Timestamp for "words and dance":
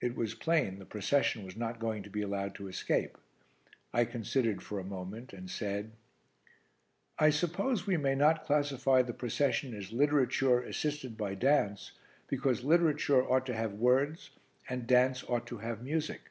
13.74-15.22